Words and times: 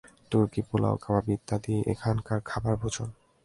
তুর্কী 0.31 0.61
pulao 0.67 0.95
kebab 1.03 1.25
ইত্যাদি 1.35 1.75
এখানকার 1.93 2.39
খাবার 2.49 2.75
ভোজন। 2.81 3.09